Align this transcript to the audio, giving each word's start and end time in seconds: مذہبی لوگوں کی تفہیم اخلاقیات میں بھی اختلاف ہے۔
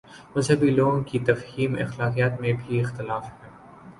مذہبی 0.35 0.69
لوگوں 0.69 1.01
کی 1.03 1.19
تفہیم 1.19 1.75
اخلاقیات 1.81 2.41
میں 2.41 2.53
بھی 2.53 2.79
اختلاف 2.81 3.25
ہے۔ 3.25 3.49